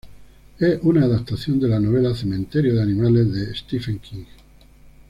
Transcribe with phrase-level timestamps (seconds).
[0.57, 4.25] Es una adaptación de la novela "Cementerio de animales" de Stephen King.